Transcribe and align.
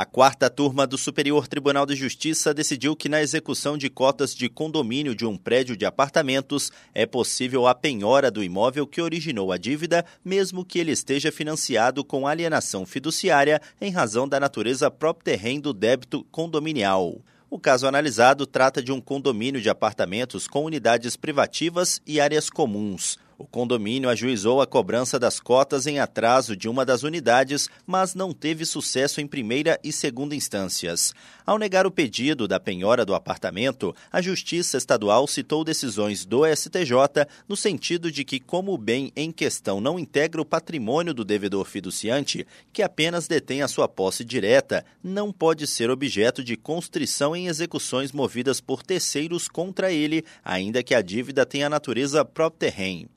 A 0.00 0.04
quarta 0.04 0.48
turma 0.48 0.86
do 0.86 0.96
Superior 0.96 1.48
Tribunal 1.48 1.84
de 1.84 1.96
Justiça 1.96 2.54
decidiu 2.54 2.94
que 2.94 3.08
na 3.08 3.20
execução 3.20 3.76
de 3.76 3.90
cotas 3.90 4.32
de 4.32 4.48
condomínio 4.48 5.12
de 5.12 5.26
um 5.26 5.36
prédio 5.36 5.76
de 5.76 5.84
apartamentos 5.84 6.70
é 6.94 7.04
possível 7.04 7.66
a 7.66 7.74
penhora 7.74 8.30
do 8.30 8.40
imóvel 8.40 8.86
que 8.86 9.02
originou 9.02 9.50
a 9.50 9.56
dívida, 9.56 10.06
mesmo 10.24 10.64
que 10.64 10.78
ele 10.78 10.92
esteja 10.92 11.32
financiado 11.32 12.04
com 12.04 12.28
alienação 12.28 12.86
fiduciária 12.86 13.60
em 13.80 13.90
razão 13.90 14.28
da 14.28 14.38
natureza 14.38 14.88
própria 14.88 15.36
do 15.60 15.72
débito 15.72 16.24
condominial. 16.30 17.16
O 17.50 17.58
caso 17.58 17.84
analisado 17.84 18.46
trata 18.46 18.80
de 18.80 18.92
um 18.92 19.00
condomínio 19.00 19.60
de 19.60 19.68
apartamentos 19.68 20.46
com 20.46 20.64
unidades 20.64 21.16
privativas 21.16 22.00
e 22.06 22.20
áreas 22.20 22.48
comuns. 22.48 23.18
O 23.40 23.46
condomínio 23.46 24.10
ajuizou 24.10 24.60
a 24.60 24.66
cobrança 24.66 25.16
das 25.16 25.38
cotas 25.38 25.86
em 25.86 26.00
atraso 26.00 26.56
de 26.56 26.68
uma 26.68 26.84
das 26.84 27.04
unidades, 27.04 27.70
mas 27.86 28.12
não 28.12 28.32
teve 28.32 28.66
sucesso 28.66 29.20
em 29.20 29.28
primeira 29.28 29.78
e 29.84 29.92
segunda 29.92 30.34
instâncias. 30.34 31.14
Ao 31.46 31.56
negar 31.56 31.86
o 31.86 31.90
pedido 31.90 32.48
da 32.48 32.58
penhora 32.58 33.06
do 33.06 33.14
apartamento, 33.14 33.94
a 34.10 34.20
Justiça 34.20 34.76
Estadual 34.76 35.24
citou 35.28 35.62
decisões 35.62 36.24
do 36.24 36.44
STJ 36.44 37.28
no 37.46 37.56
sentido 37.56 38.10
de 38.10 38.24
que, 38.24 38.40
como 38.40 38.72
o 38.72 38.78
bem 38.78 39.12
em 39.14 39.30
questão 39.30 39.80
não 39.80 40.00
integra 40.00 40.42
o 40.42 40.44
patrimônio 40.44 41.14
do 41.14 41.24
devedor 41.24 41.64
fiduciante, 41.64 42.44
que 42.72 42.82
apenas 42.82 43.28
detém 43.28 43.62
a 43.62 43.68
sua 43.68 43.86
posse 43.86 44.24
direta, 44.24 44.84
não 45.00 45.32
pode 45.32 45.64
ser 45.68 45.90
objeto 45.90 46.42
de 46.42 46.56
constrição 46.56 47.36
em 47.36 47.46
execuções 47.46 48.10
movidas 48.10 48.60
por 48.60 48.82
terceiros 48.82 49.46
contra 49.46 49.92
ele, 49.92 50.24
ainda 50.44 50.82
que 50.82 50.92
a 50.92 51.00
dívida 51.00 51.46
tenha 51.46 51.70
natureza 51.70 52.24
própria 52.24 52.70
terreno. 52.70 53.08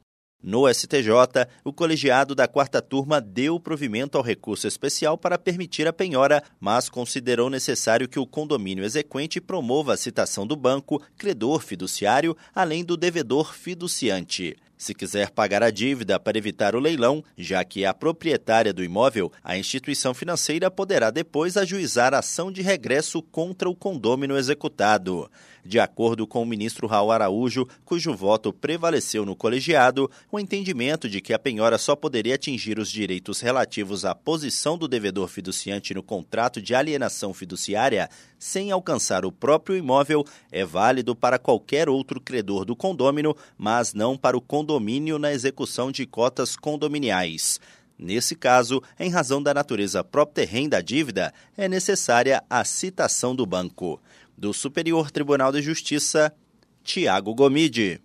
No 0.44 0.68
STJ, 0.68 1.12
o 1.63 1.72
colegiado 1.72 2.34
da 2.34 2.48
quarta 2.48 2.81
turma 2.81 3.22
deu 3.22 3.59
provimento 3.59 4.18
ao 4.18 4.23
recurso 4.23 4.67
especial 4.67 5.16
para 5.16 5.38
permitir 5.38 5.88
a 5.88 5.94
penhora, 5.94 6.44
mas 6.59 6.90
considerou 6.90 7.48
necessário 7.48 8.09
que 8.09 8.17
o 8.17 8.26
condomínio 8.26 8.84
exequente 8.84 9.40
promova 9.40 9.94
a 9.94 9.98
citação 9.98 10.48
do 10.48 10.55
banco, 10.55 11.00
credor 11.16 11.61
fiduciário, 11.61 12.36
além 12.56 12.83
do 12.83 12.98
devedor 12.98 13.53
fiduciante. 13.53 14.58
Se 14.81 14.95
quiser 14.95 15.29
pagar 15.29 15.61
a 15.61 15.69
dívida 15.69 16.19
para 16.19 16.39
evitar 16.39 16.75
o 16.75 16.79
leilão, 16.79 17.23
já 17.37 17.63
que 17.63 17.83
é 17.83 17.87
a 17.87 17.93
proprietária 17.93 18.73
do 18.73 18.83
imóvel, 18.83 19.31
a 19.43 19.55
instituição 19.55 20.11
financeira 20.11 20.71
poderá 20.71 21.11
depois 21.11 21.55
ajuizar 21.55 22.15
ação 22.15 22.51
de 22.51 22.63
regresso 22.63 23.21
contra 23.21 23.69
o 23.69 23.75
condômino 23.75 24.35
executado. 24.35 25.29
De 25.63 25.79
acordo 25.79 26.25
com 26.25 26.41
o 26.41 26.45
ministro 26.47 26.87
Raul 26.87 27.11
Araújo, 27.11 27.67
cujo 27.85 28.15
voto 28.15 28.52
prevaleceu 28.52 29.23
no 29.23 29.35
colegiado, 29.35 30.09
o 30.31 30.39
entendimento 30.39 31.07
de 31.07 31.21
que 31.21 31.31
a 31.31 31.37
penhora 31.37 31.77
só 31.77 31.95
poderia 31.95 32.33
atingir 32.33 32.79
os 32.79 32.89
direitos 32.89 33.39
relativos 33.39 34.03
à 34.03 34.15
posição 34.15 34.79
do 34.79 34.87
devedor 34.87 35.27
fiduciante 35.27 35.93
no 35.93 36.02
contrato 36.02 36.59
de 36.59 36.73
alienação 36.73 37.35
fiduciária 37.35 38.09
sem 38.39 38.71
alcançar 38.71 39.23
o 39.23 39.31
próprio 39.31 39.77
imóvel 39.77 40.25
é 40.52 40.65
válido 40.65 41.15
para 41.15 41.37
qualquer 41.37 41.87
outro 41.87 42.19
credor 42.19 42.65
do 42.65 42.75
condômino, 42.75 43.37
mas 43.55 43.93
não 43.93 44.17
para 44.17 44.35
o 44.35 44.41
condomínio 44.41 44.70
condomínio 44.72 45.19
na 45.19 45.33
execução 45.33 45.91
de 45.91 46.05
cotas 46.05 46.55
condominiais. 46.55 47.59
Nesse 48.00 48.36
caso, 48.36 48.81
em 48.97 49.09
razão 49.09 49.44
da 49.44 49.53
natureza 49.53 50.02
própria 50.02 50.47
da 50.69 50.80
dívida, 50.80 51.33
é 51.58 51.67
necessária 51.67 52.41
a 52.50 52.64
citação 52.64 53.36
do 53.36 53.45
banco. 53.45 54.02
Do 54.38 54.53
Superior 54.53 55.11
Tribunal 55.11 55.52
de 55.52 55.61
Justiça, 55.61 56.33
Tiago 56.83 57.36
Gomide. 57.36 57.99